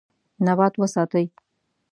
نبات 0.45 0.73
وساتئ. 0.81 1.25